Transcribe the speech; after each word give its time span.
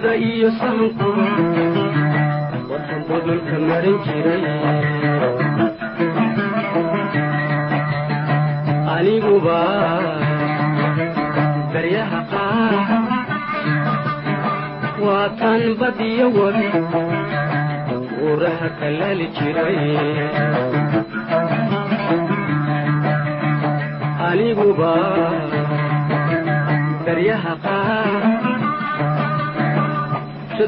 Bulshada 0.00 0.16
iyo 0.16 0.48
sahanku 0.56 1.08
wadan 2.72 3.00
budulka 3.08 3.56
marin 3.68 3.96
jiray 4.04 4.44
aniguba 8.96 9.60
daryaha 11.72 12.20
qaar 12.32 12.74
waatan 15.04 15.62
badiyo 15.80 16.26
wabi 16.38 16.68
uuraha 18.24 18.68
kalaali 18.80 19.26
jiray 19.36 19.78
aniguba 24.28 24.92
daryaha 27.06 27.52
qaar 27.64 28.39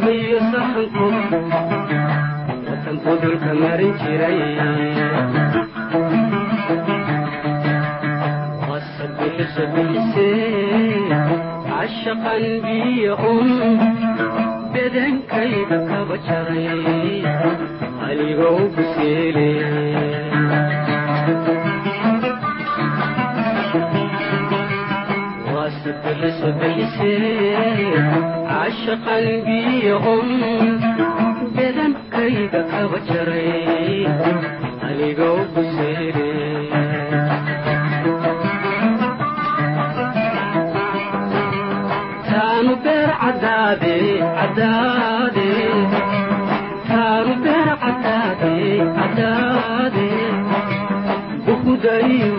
iyo 0.00 0.41
sahanku 0.53 1.06
watan 2.64 2.97
budulka 3.04 3.53
marin 3.60 3.92
jiray. 4.00 4.41
Wasabixisa 8.69 9.64
bixise 9.75 10.28
cashaqan 11.69 12.44
biyo 12.64 13.14
un 13.20 13.50
bedankayga 14.72 15.78
kaba 15.88 16.16
jaray. 16.24 17.20
Aligoo 18.09 18.64
buseele 18.74 19.48
biyo 29.44 29.97
un 30.14 30.28
bedankayga 31.54 32.60
kaba 32.70 32.98
jaray 33.08 34.06
aligoo 34.86 35.41
buseele 35.54 36.28
taanu 42.28 42.72
beer 42.84 43.10
cadaade 43.22 43.94
cadaade 44.38 45.48
taanu 46.88 47.32
beer 47.44 47.70
cadaade 47.82 48.54
cadaade 48.98 50.09
bukudayo 51.44 52.32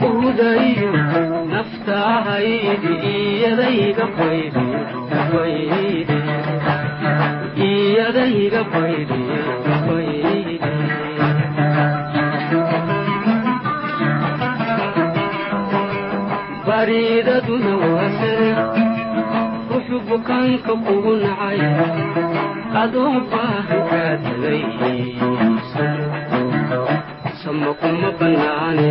buhudayo 0.00 0.90
naftaahaydi 1.52 2.92
iyadayga 3.12 4.04
baydi 4.16 4.66
baydi 5.32 6.18
bariidaduna 16.66 17.72
waasare 17.94 18.50
wuxuu 19.70 20.00
bukaanka 20.08 20.72
kugu 20.84 21.12
nacay 21.22 21.60
adoo 22.82 23.14
baahan 23.32 23.80
kaa 23.90 24.12
tagay 24.24 24.60
sama 27.42 27.70
kuma 27.80 28.08
bannaane 28.18 28.90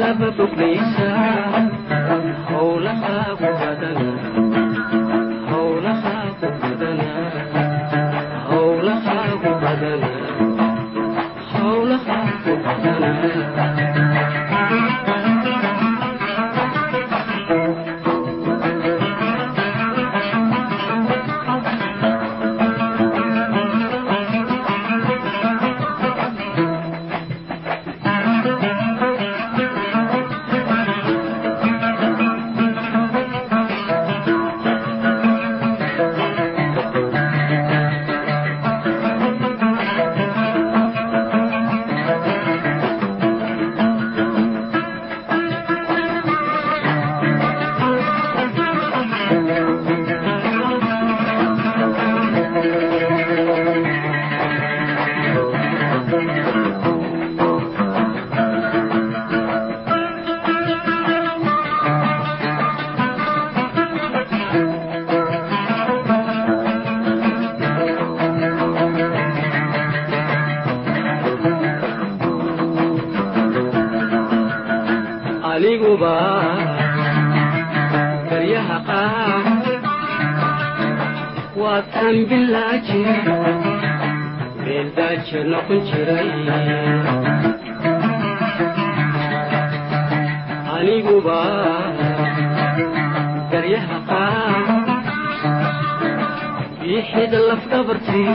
laba 0.00 0.28
boglaysaa 0.36 1.62
howlahaagu 2.50 3.50
badana 3.60 4.12
howlahaagu 5.50 6.48
aniguba 90.76 91.38
baryaha 93.52 93.98
qaar 94.10 94.64
biixida 96.80 97.38
lafdhabartii 97.48 98.34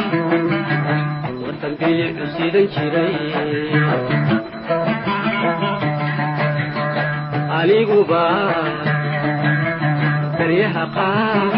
watan 1.44 1.74
bilicu 1.80 2.26
sidan 2.36 2.66
jiray 2.74 3.16
aniguba 7.60 8.24
baryaha 10.40 10.84
qaar 10.98 11.52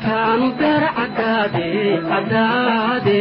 taanu 0.04 0.48
beer 0.58 0.84
cadaade 0.96 1.68
cadaade 2.08 3.20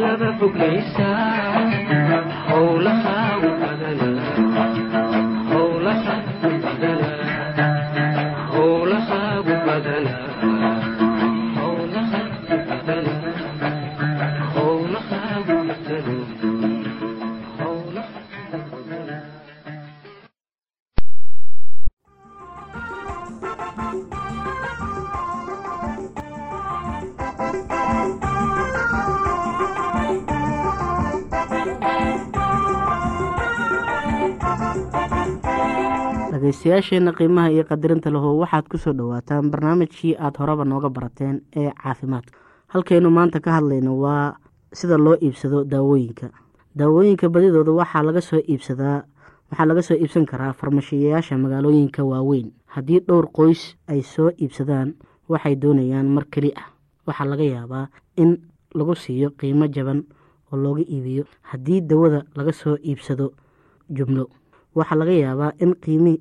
laba 0.03 0.29
foglaysaa 0.41 1.46
dhageystayaasheenna 36.77 37.13
qiimaha 37.17 37.51
iyo 37.51 37.65
qadirinta 37.65 38.11
lehow 38.13 38.37
waxaad 38.45 38.69
ku 38.69 38.77
soo 38.79 38.93
dhowaataan 38.93 39.51
barnaamijkii 39.51 40.17
aada 40.21 40.39
horeba 40.39 40.65
nooga 40.65 40.89
barateen 40.91 41.41
ee 41.57 41.73
caafimaadka. 41.73 42.37
Halkaynu 42.69 43.11
maanta 43.11 43.41
ka 43.41 43.51
hadlayno 43.57 43.97
waa 43.97 44.37
sida 44.73 44.99
loo 44.99 45.17
iibsado 45.17 45.65
daawooyinka. 45.65 46.29
Daawooyinka 46.77 47.29
badidooda 47.29 47.73
waxaa 47.73 48.03
laga 48.03 48.21
soo 48.21 48.41
iibsadaa 48.49 49.05
waxaa 49.51 49.67
laga 49.67 49.83
soo 49.83 49.95
iibsan 49.97 50.27
karaa 50.27 50.53
farmashiyayaasha 50.53 51.39
magaalooyinka 51.39 52.05
waaweyn. 52.05 52.53
Haddii 52.67 53.01
dhowr 53.09 53.29
qoys 53.33 53.77
ay 53.89 54.03
soo 54.03 54.31
iibsadaan 54.37 54.95
waxay 55.29 55.57
doonayaan 55.57 56.07
mar 56.13 56.25
keli 56.31 56.53
ah. 56.57 56.69
Waxaa 57.07 57.25
laga 57.25 57.45
yaabaa 57.45 57.89
in 58.17 58.37
lagu 58.75 58.95
siiyo 58.95 59.31
qiimo 59.31 59.67
jaban 59.73 60.05
oo 60.53 60.57
looga 60.61 60.83
iibiyo 60.85 61.25
haddii 61.43 61.81
dawada 61.81 62.25
laga 62.37 62.53
soo 62.53 62.77
iibsado 62.85 63.33
jumlo. 63.89 64.29
Waxaa 64.75 64.99
laga 64.99 65.13
yaabaa 65.13 65.53
in 65.59 65.73
qiimi 65.81 66.21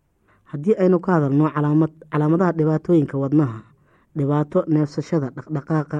haddii 0.51 0.75
aynu 0.83 0.99
ka 0.99 1.11
hadalno 1.15 1.45
calaamadaha 2.11 2.51
dhibaatooyinka 2.57 3.17
wadnaha 3.23 3.59
dhibaato 4.17 4.59
neefsashada 4.73 5.27
dhaqdhaqaaqa 5.35 5.99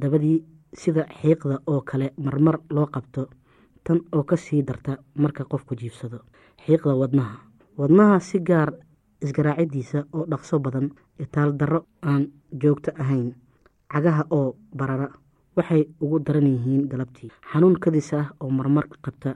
dabadii 0.00 0.38
sida 0.82 1.02
xiiqda 1.20 1.56
oo 1.66 1.80
kale 1.90 2.06
marmar 2.24 2.56
loo 2.70 2.86
qabto 2.94 3.22
tan 3.84 4.00
oo 4.12 4.22
ka 4.30 4.36
sii 4.36 4.62
darta 4.62 4.92
marka 5.22 5.44
qofku 5.44 5.74
jiifsado 5.80 6.18
xiiqda 6.66 6.94
wadnaha. 7.00 7.36
Wadnaha 7.78 8.20
si 8.20 8.38
gaar 8.48 8.70
isgaraacidiisa 9.24 10.04
oo 10.12 10.24
dhaqso 10.30 10.58
badan 10.58 10.90
itaal 11.18 11.52
darro 11.60 11.80
aan 12.02 12.22
joogto 12.62 12.90
ahayn 13.02 13.34
cagaha 13.92 14.24
oo 14.30 14.56
barara 14.78 15.08
waxay 15.56 15.82
ugu 16.00 16.18
daran 16.26 16.46
yihiin 16.46 16.88
galabtii. 16.88 17.30
Xanuun 17.52 17.76
kadis 17.80 18.12
ah 18.14 18.26
oo 18.40 18.50
marmar 18.50 18.84
qabta 19.04 19.34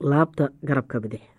laabta 0.00 0.48
garabka 0.64 1.00
bidix 1.00 1.22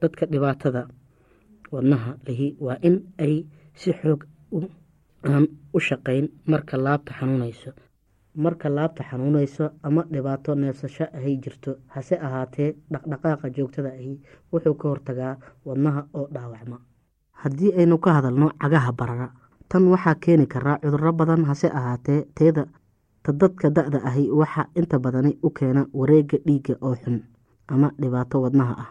dadka 0.00 0.26
dhibaatada 0.32 0.82
wadnaha 1.72 2.10
lihi 2.26 2.56
waa 2.60 2.78
in 2.88 2.96
ay 3.18 3.34
si 3.74 3.92
xoog 3.92 4.20
aan 5.28 5.44
u 5.74 5.78
shaqayn 5.80 6.28
marka 6.46 6.76
laabta 6.76 7.12
xanuunayso. 7.18 7.70
Marka 8.44 8.68
laabta 8.76 9.02
xanuunayso 9.10 9.64
ama 9.82 10.02
dhibaato 10.12 10.54
neefsasho 10.54 11.04
ahay 11.16 11.36
jirto 11.42 11.70
hase 11.94 12.14
ahaatee 12.26 12.70
dhaqdhaqaaqa 12.92 13.46
joogtada 13.56 13.90
ahi 13.98 14.12
wuxuu 14.52 14.74
ka 14.80 14.88
hortagaa 14.88 15.34
wadnaha 15.66 16.00
oo 16.14 16.26
dhaawacma. 16.34 16.76
Haddii 17.42 17.72
aynu 17.78 17.98
ka 17.98 18.10
hadalno 18.16 18.48
cagaha 18.62 18.92
barara 18.92 19.28
tan 19.68 19.84
waxaa 19.92 20.14
keeni 20.14 20.46
karaa 20.46 20.78
cuduro 20.82 21.12
badan 21.12 21.44
hase 21.44 21.68
ahaatee 21.78 22.20
teeda 22.34 22.64
ta 23.22 23.32
dadka 23.32 23.70
da-da 23.70 23.98
ahi 24.08 24.30
waxaa 24.30 24.66
inta 24.74 24.98
badani 24.98 25.38
u 25.42 25.50
keena 25.50 25.86
wareega 25.92 26.38
dhiigga 26.46 26.74
oo 26.80 26.94
xun 27.02 27.20
ama 27.68 27.90
dhibaato 28.00 28.40
wadnaha 28.42 28.74
ah 28.84 28.90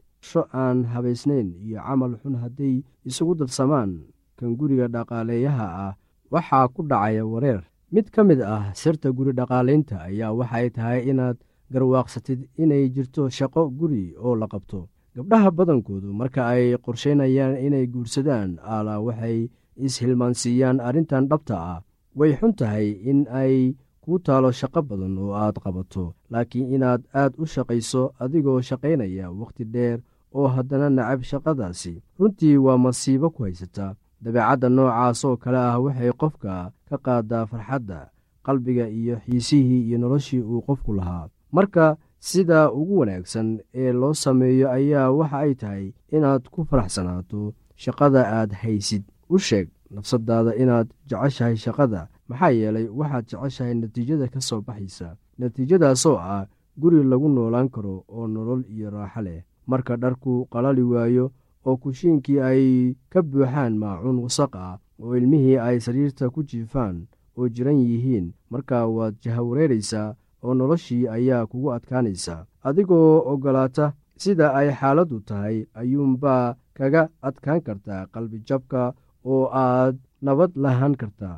sho 0.29 0.41
aan 0.53 0.85
habaysnayn 0.93 1.47
iyo 1.65 1.79
camal 1.87 2.13
xun 2.21 2.35
hadday 2.43 2.75
isugu 3.09 3.33
darsamaan 3.41 3.91
kan 4.37 4.53
guriga 4.59 4.87
dhaqaaleeyaha 4.95 5.67
ah 5.85 5.93
waxaa 6.33 6.65
ku 6.73 6.81
dhacaya 6.89 7.23
wareer. 7.31 7.61
Mid 7.93 8.07
ka 8.13 8.21
mid 8.23 8.39
ah 8.55 8.63
sirta 8.81 9.09
guri 9.17 9.31
dhaqaalaynta 9.39 9.95
ayaa 10.07 10.31
waxay 10.39 10.67
tahay 10.75 10.99
inaad 11.11 11.37
garwaaqsatid 11.73 12.39
inay 12.63 12.85
jirto 12.95 13.23
shaqo 13.37 13.61
guri 13.79 14.13
oo 14.25 14.35
la 14.41 14.47
qabto. 14.53 14.87
Gabdhaha 15.15 15.49
badankoodu 15.57 16.09
marka 16.19 16.41
ay 16.53 16.77
qorsheynayaan 16.85 17.57
inay 17.65 17.85
guursadaan 17.93 18.49
aalaa 18.73 18.99
waxay 19.07 19.37
is-hilmaansiiyaan 19.85 20.77
arrintan 20.87 21.27
dhabta 21.31 21.55
ah. 21.73 21.79
Way 22.17 22.31
xun 22.39 22.53
tahay 22.59 22.87
in 23.09 23.19
ay 23.41 23.75
kuu 24.03 24.19
taalo 24.25 24.49
shaqo 24.59 24.81
badan 24.89 25.17
oo 25.23 25.33
aad 25.43 25.55
qabato 25.63 26.05
laakiin 26.31 26.71
inaad 26.75 27.01
aad 27.21 27.33
u 27.41 27.45
shaqayso 27.53 28.03
adigoo 28.23 28.59
shaqaynaya 28.69 29.25
wakhti 29.39 29.63
dheer 29.73 29.99
oo 30.37 30.47
haddana 30.47 30.89
nacab 30.89 31.21
shaqadaasi 31.31 31.93
runtii 32.19 32.57
waa 32.57 32.77
masiibo 32.77 33.29
ku 33.29 33.43
haysata. 33.43 33.95
Dabeecadda 34.21 34.69
noocaas 34.69 35.25
oo 35.25 35.37
kale 35.37 35.57
ah 35.57 35.79
waxay 35.79 36.11
qofka 36.21 36.71
ka 36.89 36.97
qaadaa 37.05 37.45
farxadda 37.51 37.99
qalbiga 38.45 38.85
iyo 38.89 39.15
xiisihii 39.25 39.87
iyo 39.87 39.97
noloshii 39.97 40.41
uu 40.41 40.61
qofku 40.67 40.93
lahaa. 40.93 41.29
Marka 41.51 41.97
sida 42.19 42.71
ugu 42.71 42.99
wanaagsan 42.99 43.59
ee 43.73 43.91
loo 43.91 44.13
sameeyo 44.13 44.71
ayaa 44.71 45.11
waxa 45.11 45.37
ay 45.37 45.53
tahay 45.55 45.85
inaad 46.11 46.43
ku 46.53 46.65
faraxsanaato 46.69 47.53
shaqada 47.75 48.21
aad 48.37 48.51
haysid. 48.61 49.03
U 49.29 49.37
sheeg 49.39 49.67
nafsadaada 49.91 50.55
inaad 50.55 50.87
jeceshahay 51.09 51.55
shaqada 51.57 52.07
maxaa 52.29 52.49
yeelay 52.59 52.87
waxaad 52.99 53.25
jeceshahay 53.29 53.73
natiijada 53.73 54.27
ka 54.33 54.39
soo 54.41 54.61
baxaysa. 54.61 55.15
Natiijadaasoo 55.39 56.17
ah 56.17 56.45
guri 56.81 57.03
lagu 57.03 57.27
noolaan 57.29 57.69
karo 57.69 58.05
oo 58.07 58.27
nolol 58.27 58.61
iyo 58.69 58.89
raaxo 58.89 59.21
leh 59.21 59.41
marka 59.71 59.93
dharku 60.03 60.33
qalali 60.53 60.83
waayo 60.91 61.25
oo 61.67 61.77
kushiinkii 61.81 62.39
ay 62.49 62.63
ka 63.11 63.19
buuxaan 63.29 63.73
maacuun 63.81 64.19
wasaq 64.25 64.53
ah 64.65 64.75
oo 65.03 65.13
ilmihii 65.19 65.57
ay 65.67 65.77
sariirta 65.85 66.29
ku 66.33 66.39
jiifaan 66.49 66.95
oo 67.37 67.47
jiran 67.55 67.77
yihiin 67.89 68.25
markaa 68.51 68.85
waad 68.95 69.15
jahawareeraysaa 69.23 70.09
oo 70.43 70.53
noloshii 70.59 71.07
ayaa 71.15 71.45
kugu 71.51 71.69
adkaanaysaa 71.77 72.41
adigoo 72.67 73.11
oggolaata 73.31 73.85
sida 74.23 74.47
ay 74.59 74.69
xaaladdu 74.79 75.17
tahay 75.29 75.57
ayuunbaa 75.81 76.45
kaga 76.77 77.03
adkaan 77.27 77.61
kartaa 77.67 78.01
qalbijabka 78.13 78.81
oo 79.31 79.43
aad 79.65 79.95
nabad 80.25 80.51
lahaan 80.63 80.95
kartaa 81.01 81.37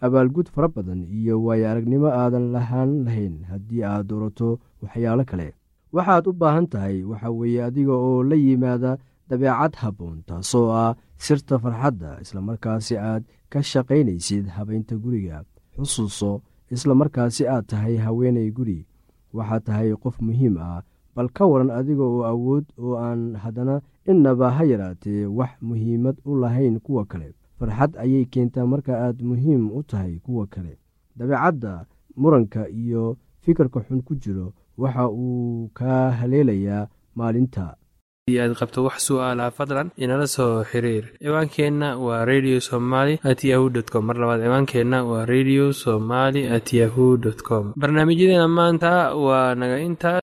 abaalgud 0.00 0.48
fara 0.54 0.68
badan 0.68 1.00
iyo 1.18 1.34
waayo 1.44 1.66
aragnimo 1.70 2.08
aadan 2.08 2.52
lahaan 2.54 2.90
lahayn 3.06 3.34
haddii 3.50 3.82
aad 3.84 4.06
doorato 4.10 4.58
waxyaalo 4.82 5.24
kale. 5.30 5.48
Waxaad 5.92 6.24
u 6.30 6.32
baahan 6.32 6.66
tahay 6.72 6.96
waxa 7.10 7.30
weeye 7.30 7.60
adiga 7.68 7.92
oo 8.08 8.22
la 8.30 8.36
yimaada 8.36 8.98
dabeecad 9.28 9.74
habboon 9.82 10.22
taasoo 10.28 10.68
ah 10.82 10.94
sirta 11.24 11.58
farxadda 11.62 12.10
islamarkaasi 12.24 12.94
aad 12.98 13.22
ka 13.52 13.60
shaqaynaysid 13.70 14.46
habaynta 14.56 14.94
guriga. 15.04 15.44
Xusuuso 15.76 16.40
islamarkaasi 16.74 17.42
aad 17.48 17.66
tahay 17.70 17.96
haweenay 18.04 18.50
guri. 18.58 18.86
Waxaad 19.36 19.62
tahay 19.68 19.90
qof 20.02 20.16
muhiim 20.26 20.56
ah 20.58 20.82
bal 21.14 21.28
ka 21.36 21.44
waran 21.50 21.70
adiga 21.78 22.02
oo 22.06 22.22
awood 22.32 22.64
oo 22.78 22.94
aan 23.06 23.34
haddana 23.42 23.76
innaba 24.10 24.50
ha 24.56 24.64
yaraatee 24.72 25.26
wax 25.38 25.50
muhiimad 25.68 26.16
u 26.24 26.36
lahayn 26.42 26.78
kuwa 26.80 27.02
kale 27.10 27.34
farxad 27.60 27.92
ayay 28.04 28.24
keentaa. 28.32 28.64
Marka 28.72 28.92
aad 29.04 29.20
muhiim 29.30 29.68
u 29.78 29.82
tahay 29.90 30.14
kuwa 30.24 30.46
kale 30.54 30.78
dabeecadda 31.16 31.72
muranka 32.16 32.68
iyo 32.68 33.16
fikirka 33.44 33.80
xun 33.86 34.00
ku 34.06 34.14
jiro 34.22 34.46
waxa 34.82 35.04
uu 35.08 35.68
kaa 35.78 36.10
haleelayaa 36.18 36.88
maalinta. 37.18 37.76
Aad 38.30 38.52
qabto 38.58 38.84
wax 38.86 38.98
su'aalaha 39.08 39.50
fadlan 39.58 39.88
inala 40.02 40.26
soo 40.34 40.62
xiriir. 40.70 41.04
Ciwaankeenna 41.22 41.88
waa 41.98 42.22
radio 42.24 42.60
somaly 42.68 43.14
at 43.30 43.42
yahu 43.50 43.66
t 43.74 43.82
com. 43.92 44.06
Mar 44.06 44.16
labaad 44.22 44.40
ciwaankeenna 44.44 44.98
waa 45.10 45.26
radio 45.26 45.72
somaly 45.72 46.46
at 46.56 46.68
yahu 46.72 47.16
dt 47.24 47.40
com. 47.48 47.64
Barnaamijyadeena 47.80 48.48
maanta 48.58 48.90
waa 49.24 49.54
naga 49.60 49.78
intaa 49.88 50.20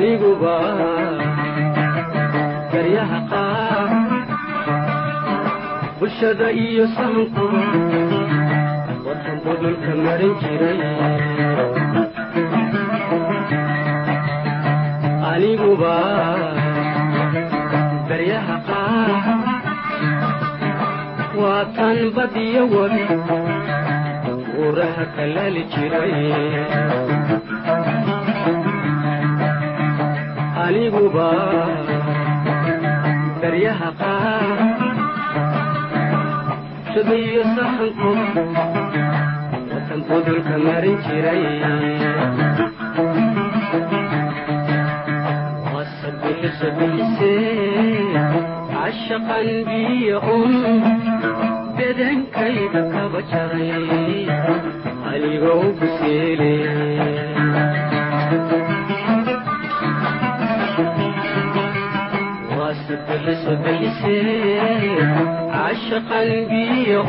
aniguba 0.00 0.54
garyaha 2.72 3.18
qaar 3.30 3.88
bulshada 5.98 6.48
iyo 6.64 6.84
sahanku 6.96 7.44
wadan 9.06 9.36
budulka 9.44 9.92
marin 10.04 10.32
jiray. 10.40 10.80
Aniguba 15.32 15.94
garyaha 18.08 18.56
qaar 18.68 19.10
waa 21.40 21.64
tan 21.76 21.98
badiyo 22.16 22.62
webi 22.72 23.04
buuraha 24.48 25.04
kalali 25.16 25.62
jiray 25.76 26.16
aniguba 30.70 31.28
garyaha 33.42 33.88
qaar 34.00 34.58
shabiyo 36.92 37.42
sahanku 37.56 38.10
watan 39.70 40.00
budulka 40.08 40.56
marin 40.66 40.96
jiray. 41.06 41.42
Wasabixisa 45.74 46.68
bixise 46.78 47.34
cashaqan 48.74 49.48
biyo 49.66 50.18
kaba 52.94 53.20
jaray 53.32 53.70
cashaqan 65.90 66.46
biyo 66.50 67.02